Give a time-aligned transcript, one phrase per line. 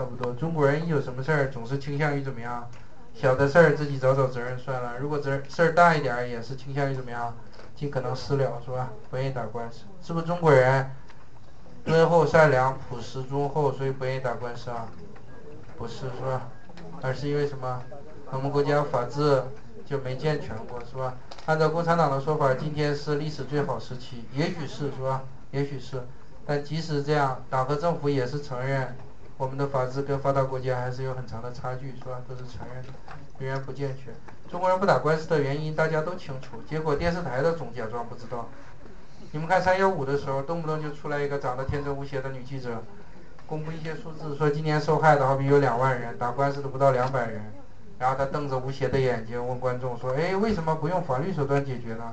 [0.00, 0.32] 差不多。
[0.32, 2.66] 中国人一有什么事儿，总是倾向于怎么样？
[3.12, 4.96] 小的事儿自己找找责任算了。
[4.98, 7.36] 如果责任事儿大一点儿，也是倾向于怎么样？
[7.76, 8.90] 尽可能私了，是吧？
[9.10, 10.90] 不愿意打官司，是不是中国人
[11.84, 14.88] 敦厚善良、朴实忠厚，所以不愿意打官司啊？
[15.76, 16.48] 不是，是吧？
[17.02, 17.82] 而是因为什么？
[18.30, 19.42] 我们国家法治
[19.84, 21.14] 就没健全过，是吧？
[21.44, 25.24] 按照共产党的说法，今天是历史最好时期，也许是，是吧？
[25.50, 26.02] 也许是。
[26.46, 28.96] 但即使这样，党和政府也是承认，
[29.40, 32.20] 我们的法治跟发达国家还是有很长的差距，是吧？
[32.28, 32.90] 都是承认的，
[33.38, 34.12] 仍然不健全。
[34.50, 38.46] 中国人不打官司的原因大家都清楚，结果电视台的总假装不知道。
[39.32, 42.82] 你们看三幺五的时候，动不动就出来一个长得天真无邪的女记者，
[43.46, 47.40] 公布一些数字，说今年受害的好比有两万人，打官司的不到两百人。
[47.98, 52.12] 然后她瞪着无邪的眼睛问观众说：“哎，为什么不用法律手段解决呢？”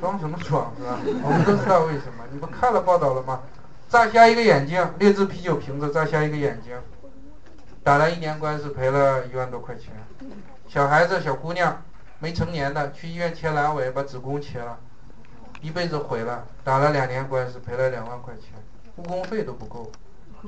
[0.00, 0.98] 装什么装是吧？
[1.22, 2.24] 我们都知道为什么。
[2.32, 3.42] 你不看了报道了吗？
[3.92, 6.74] 炸瞎一个眼睛，劣质啤酒瓶子炸瞎一个眼睛，
[7.82, 9.92] 打了一年官司赔了一万多块钱。
[10.66, 11.82] 小孩子小姑娘，
[12.18, 14.78] 没成年的去医院切阑尾把子宫切了，
[15.60, 16.42] 一辈子毁了。
[16.64, 18.44] 打了两年官司赔了两万块钱，
[18.96, 19.92] 误工费都不够。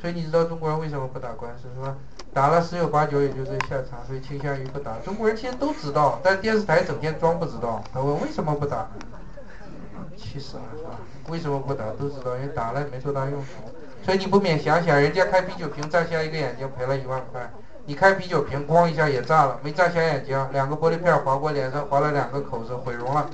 [0.00, 1.94] 所以你知道中国人为什么不打官司是吧？
[2.33, 4.98] 打了十有八九也就这下场，所以倾向于不打。
[5.00, 7.84] 中国人其实都知道，但电视台整天装不知道。
[7.92, 8.88] 他问为什么不打？
[10.16, 10.90] 气死了，是吧？
[11.28, 11.84] 为什么不打？
[11.98, 13.48] 都知道，因为打了也没多大用处。
[14.04, 17.50] 所以你不免想想，人家开啤酒瓶炸瞎一个眼睛赔了一万块，
[17.86, 23.28] 你开啤酒瓶咣一下也炸了，没炸瞎眼睛，两个玻璃片划过脸上，划了两个口子，毁容了。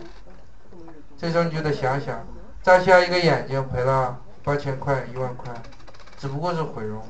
[1.19, 2.25] 这时候你就得想想，
[2.63, 5.53] 炸瞎一个眼睛赔了八千块一万块，
[6.17, 7.03] 只不过是毁容。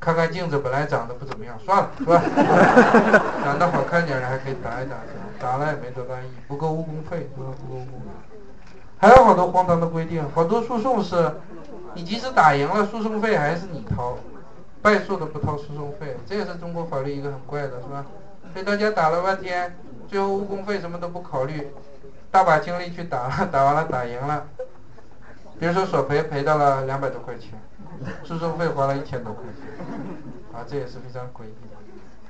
[0.00, 2.22] 看看镜子，本来长得不怎么样，算了，是吧？
[3.42, 4.96] 长得好看点的还可以打一打，
[5.40, 7.48] 打了也没多大意义，不够误工费，是吧？
[7.58, 8.02] 不够误工。
[9.04, 11.30] 还有好多荒唐的规定，好多诉讼是，
[11.92, 14.16] 你即使打赢了，诉讼费还是你掏，
[14.80, 18.06] 败诉的不掏诉讼费，这也是中国法律一个很怪的，是吧？
[18.54, 19.76] 所以大家打了半天，
[20.08, 21.68] 最后误工费什么都不考虑，
[22.30, 24.46] 大把精力去打， 打完了打赢了，
[25.58, 27.60] 比如说索赔赔到了两百多块钱，
[28.24, 31.76] 诉讼费花了一千多块钱，啊，这也是非常诡异的。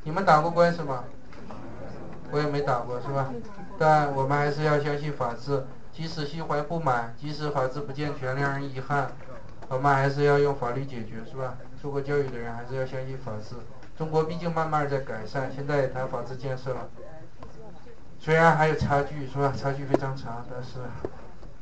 [0.03, 1.04] 你们打过官司吗？
[2.32, 3.31] 我也没打过，是吧？
[3.78, 5.65] 但我们还是要相信法治。
[5.94, 9.12] 即使心怀不满，即使法治不健全，令人遗憾，
[9.69, 11.55] 我们还是要用法律解决，是吧？
[11.81, 13.55] 受过教育的人还是要相信法治。
[13.97, 16.88] 中国毕竟慢慢在改善，现在也谈法治建设了。
[18.19, 19.53] 虽然还有差距，是吧？
[19.56, 20.81] 差距非常长，但是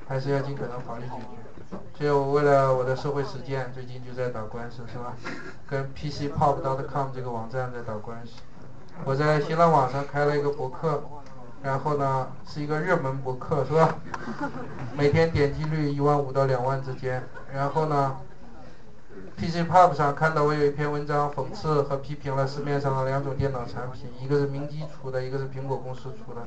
[0.09, 1.77] 还是要尽可能法律解决。
[1.99, 5.15] 所以我为了我的社会实践，最近就在打官司，是吧？
[5.69, 8.41] 跟 PC Pop dot com 这个网站在打官司。
[9.05, 11.03] 我在新浪网上开了一个博客。
[11.63, 13.97] 然后呢，是一个热门博客，是吧？
[14.97, 17.23] 每天点击率一万五到两万之间。
[17.53, 18.17] 然后呢
[19.37, 26.41] ，PC Pub 上看到我有一篇文章，讽刺和批评了市面上的两种电脑产品，一个是明基出的，一个是苹果公司出的。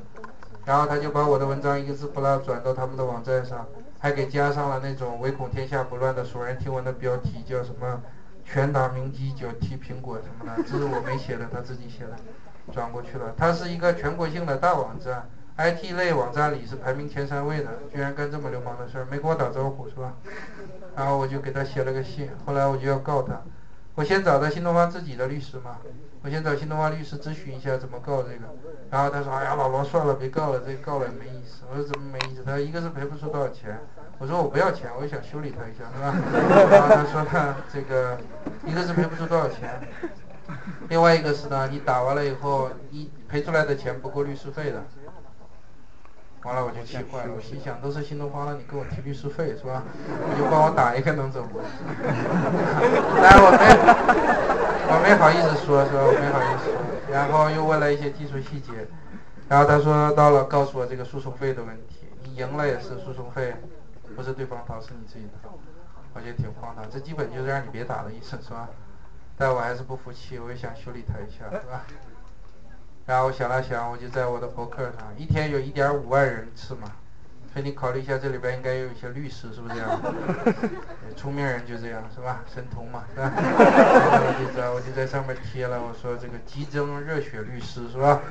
[0.65, 3.67] 然后他就把我的文章一个字不落转到他们的网站上，
[3.99, 8.01] 还给加上了那种唯恐天下不乱的耸人听闻的标题，叫什么
[8.45, 12.15] “拳打明基，脚踢苹果”什么的，这是我没写的，他自己写的。
[12.73, 20.13] 转过去了，它是一个全国性的大网站，IT 类网站里是排名前三位的，居然干这么流氓的事儿，没跟我打招呼是吧？
[20.95, 23.39] 然后我就给他写了个信，后来我就要告他，
[23.93, 25.77] 我先找的新东方自己的律师嘛，
[26.23, 28.51] 我先找新东方律师咨询一下怎么告这个，
[28.89, 31.65] 然后他说，哎呀老罗算了，别告了，这告了也没意思。
[31.69, 32.41] 我说怎么没意思？
[32.43, 33.79] 他说一个是赔不出多少钱，
[34.17, 36.15] 我说我不要钱，我就想修理他一下，是吧？
[36.71, 38.17] 然后他说呢，这个
[38.65, 39.79] 一个是赔不出多少钱。
[40.89, 44.83] 另外一个是呢，你打完了以后，你赔出来的钱不够律师费的。
[46.43, 49.81] 完了我就气坏了，我心想都是新东方的，你跟我提律师费是吧？
[50.29, 51.47] 你就帮我打一个能怎么？
[53.19, 53.65] 来，我没，
[54.93, 56.01] 我没好意思说，是吧？
[56.05, 56.77] 我没好意思说。
[57.11, 58.87] 然后又问了一些技术细节，
[59.49, 63.55] 然后他说到了，告诉我这个诉讼费的问题，你赢了也是诉讼费，
[64.15, 65.57] 不是对方掏，是你自己掏。
[66.13, 68.69] 我觉得挺荒唐，这基本就是让你别打的意思，是吧？
[69.37, 71.85] 但我还是不服气，我也想修理他一下，是吧？
[73.05, 76.91] 然后我想了想，我就在我的博客上，一天有一点五万人次嘛，
[77.51, 80.01] 所以你考虑一下，这里边应该有一些律师，是不是这样？
[81.17, 82.43] 聪明人就这样，是吧？
[82.47, 83.29] 神童嘛，是吧？
[83.35, 88.21] 我就在我就在上面贴了，我说这个急增热血律师，是吧？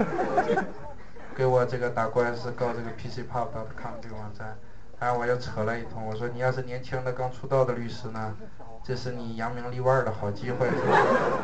[1.36, 4.56] 给我这个打官司告这个 PCPop.com 这个网站，
[4.98, 8.36] 然后我又扯了一通，我说你要是年轻的刚出道的律师呢？
[8.82, 10.68] 这是你扬名立万的好机会，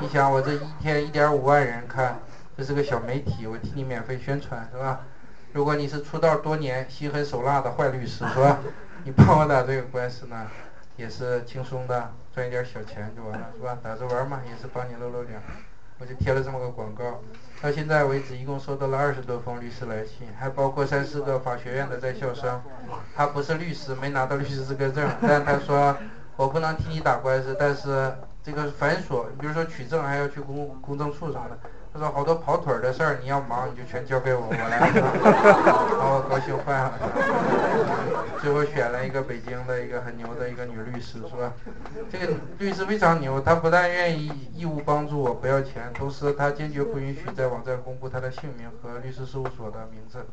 [0.00, 2.20] 你想我这一天一点五万人看，
[2.56, 5.00] 这是个小媒体，我替你免费宣传是吧？
[5.52, 8.58] 如果你是出道多年、心狠手辣的坏律师是吧？
[9.04, 10.46] 你帮我打这个官司呢，
[10.96, 13.78] 也是轻松的赚一点小钱就完了，是吧？
[13.82, 15.40] 打着玩嘛，也是帮你露露脸。
[15.98, 17.22] 我就贴了这么个广告。
[17.62, 22.58] 到现在为止，一共收到了二十多封律师来信，还包括三四个法学院的在校生。
[23.14, 25.94] 他不是律师，没拿到律师资格证，但他说
[26.36, 31.58] 我不能替你打官司，但是这个繁琐，比如说取证还要去公公证处啥的。
[31.92, 34.90] 他说好多跑腿儿的事儿，你要忙你就全交给我，我来，
[35.98, 36.92] 把我高兴坏了。
[38.40, 41.52] 最后选了一个北京的一个很牛的一个女律师，是吧？
[42.10, 50.24] 这个律师非常牛，她不但愿意义务帮助我不要钱，同时她坚决不允许在网站公布她的姓名和律师事务所的名字。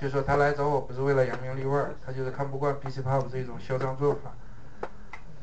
[0.00, 4.30] 就说她来找我不是为了扬名立万，她就是看不惯 PC Pub 这种嚣张做法。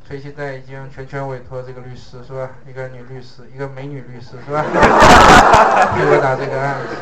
[0.08, 2.50] 所以现在已经全权委托这个律师是吧？
[2.66, 4.64] 一个女律师，一个美女律师是吧？
[4.64, 6.96] 替我打这个案子。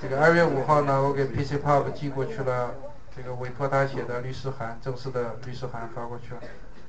[0.00, 2.72] 这个二月五号呢，我给 PC Pub 寄过去了，
[3.14, 6.40] 这个委托他写的律师函，正式的律师函发过去了。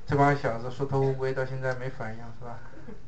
[0.06, 2.58] 这帮小子缩头乌龟，到现在没反应是吧？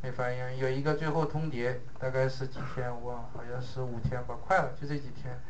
[0.03, 0.59] 没反应。
[0.59, 5.41] 有一个最后通牒，大概是几天我忘了，好像是五天吧，快了，就这几天，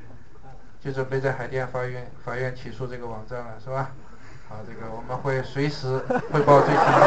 [0.81, 3.91] 就准备在海淀法院法院起诉这个网站了是吧？
[4.49, 5.99] 好，这个我们会随时
[6.33, 7.01] 汇报最新的。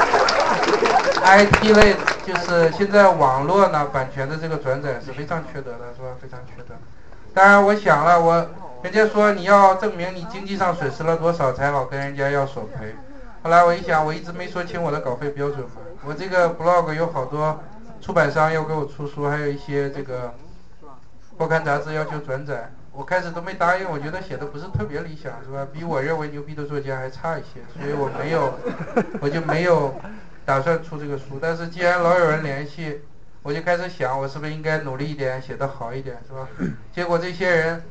[1.22, 1.94] IT 类
[2.26, 6.08] 就是现在网络呢版权的这个转载是非常缺德的，是吧？
[6.20, 6.74] 非常缺德。
[7.32, 8.44] 当然，我想了，我
[8.82, 12.96] 人家说你要证明你经济上损失了多少才好跟人家要索赔。
[13.42, 15.76] 后来我一想，我一直没说清我的稿费标准嘛。
[16.04, 17.60] 我这个 blog 有好多
[18.00, 20.34] 出版商要给我出书，还有一些这个
[21.36, 22.72] 报刊杂志要求转载。
[22.92, 25.66] 我开始都没答应，我觉得写的不是特别理想，是吧？
[25.72, 28.52] 比我认为牛逼的作家还差一些，所以我没有，
[29.22, 29.94] 我就没有
[30.44, 31.38] 打算出这个书。
[31.40, 33.00] 但是既然老有人联系，
[33.42, 36.48] 我就开始想，我是不是应该努力一点，写得好一点，是吧？
[36.92, 37.82] 结果这些人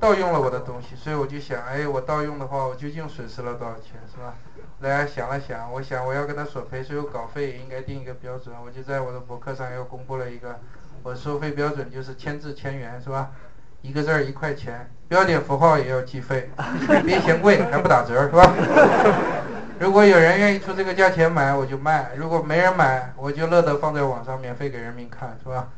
[0.00, 4.34] 盗用了我的东西，所以我就想，哎，我盗用的话，我究竟损失了多少钱，是吧？
[4.82, 10.58] 大家想了想，我想我要跟他索赔，所以我稿费也应该定一个标准，我就在我的博客上又公布了一个。
[11.02, 13.30] 我收费标准就是千字千元，是吧？
[13.82, 16.50] 一个字儿一块钱，标点符号也要计费，
[17.06, 18.52] 别嫌贵还不打折，是吧？
[19.78, 25.68] 如果有人愿意出这个价钱买，我就卖；如果没人买，我就乐得放在网上免费给人民看，是吧？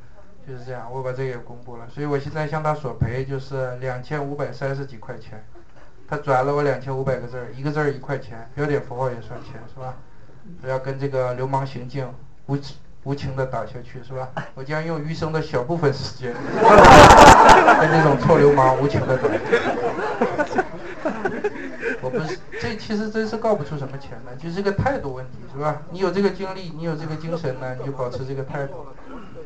[0.49, 5.45] 就是这样，我把这个也公布了，所以我现在向他索赔就是两千五百三十几块钱，
[6.09, 9.95] 他转了我两千五百个字儿，一个字儿一块钱，标点符号也算钱，是吧？
[10.63, 12.09] 不要跟这个流氓行径
[12.47, 12.75] 无耻。
[13.05, 14.29] 无情的打下去是吧？
[14.55, 16.33] 我将用余生的小部分时间，
[17.81, 19.29] 跟这种臭流氓无情的打。
[22.03, 25.83] 我不是，这其实真是告不出什么钱来，就是个态度问题是吧？
[25.91, 28.87] 你有这个精力，你有这个精神呢，你就保持这个态度。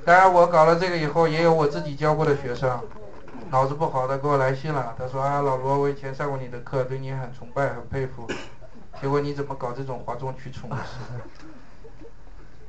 [0.04, 2.80] 当然，我搞了这个以后，也有我自己教过的学生，
[3.50, 8.28] 脑子不好的给我来信了，他说啊，老罗，我以前上过你的课，对你很崇拜，很佩服，
[9.00, 10.92] 结果你怎么搞这种哗众取宠的事？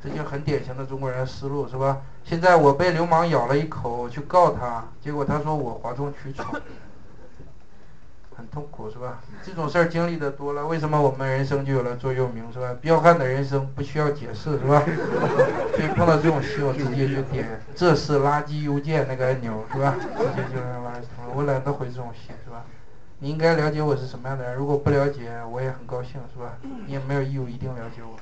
[0.05, 2.01] 这就很典型的中国人思路，是吧？
[2.23, 6.45] 现在我被流氓咬了一口，我去告他，结果他说我哗众取宠，
[8.35, 9.19] 很痛苦，是吧？
[9.43, 12.75] 这种事儿经历的多了，为什么我们人生就有了座右铭，是吧？
[12.81, 14.83] 彪悍的人生不需要解释，是吧？
[15.75, 19.95] 所以碰到这种信，我直接就点这是垃圾邮件那个按钮，是吧？
[19.99, 21.33] 直接就让垃圾桶了。
[21.33, 22.63] 我懒得回这种信，是吧？
[23.19, 26.57] 你应该了解我是什么样的人，如果不了解，我也很高兴，是吧？
[26.85, 28.17] 你也没有义务一定了解我，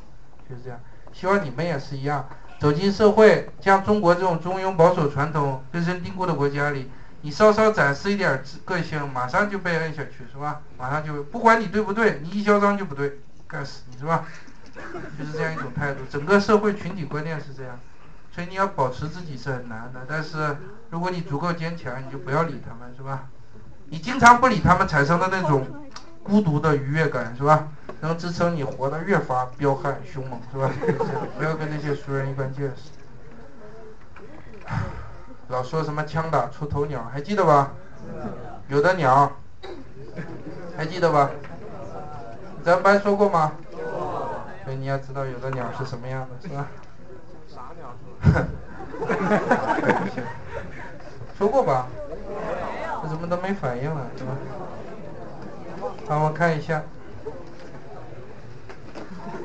[0.48, 0.80] 就是这样。
[1.14, 2.28] 希望你们也是一样，
[2.60, 6.92] 走进社会，像中国这种中庸保守传统根深蒂固的国家里，
[7.22, 10.62] 你稍稍展示一点个性，马上就被摁下去，是吧？
[10.78, 14.26] 马上就不管你对不对，你一嚣张就不对，干死你是吧？
[15.18, 17.80] 就是这样一种态度，整个社会群体观念是这样，
[18.34, 20.02] 所以你要保持自己是很难的。
[20.10, 20.58] 但是
[20.90, 23.30] 如果你足够坚强，你就不要理他们，是吧？
[23.90, 25.68] 你经常不理他们产生的那种。
[26.24, 27.68] 孤独的愉悦感是吧？
[28.02, 30.72] 能支撑你活得越发彪悍凶猛是吧？
[31.38, 32.92] 不要跟那些俗人一般见识。
[35.50, 37.72] 老说什么枪打出头鸟，还记得吧？
[38.70, 39.32] 有的鸟，
[40.78, 41.30] 还记得吧？
[42.64, 43.52] 咱班说过吗？
[44.64, 46.68] 所以你要知道有的鸟是什么样的，是吧？
[47.48, 47.94] 傻鸟
[51.38, 51.88] 说过吧？
[53.04, 54.32] 我怎么都没反应了，是吧？
[56.06, 56.84] 好，我看一下，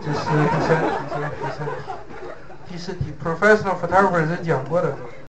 [0.02, 0.26] 这是第
[0.66, 1.20] 三题，是？
[1.38, 1.72] 第三题，
[2.68, 4.96] 第四题，Professional Photographer 是讲过的。